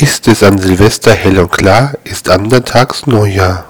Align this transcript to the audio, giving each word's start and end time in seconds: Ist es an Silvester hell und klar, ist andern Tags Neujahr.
Ist 0.00 0.28
es 0.28 0.44
an 0.44 0.58
Silvester 0.58 1.12
hell 1.12 1.40
und 1.40 1.50
klar, 1.50 1.94
ist 2.04 2.30
andern 2.30 2.64
Tags 2.64 3.08
Neujahr. 3.08 3.67